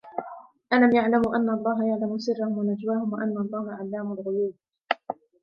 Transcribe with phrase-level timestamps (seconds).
[0.73, 4.53] ألم يعلموا أن الله يعلم سرهم ونجواهم وأن الله علام الغيوب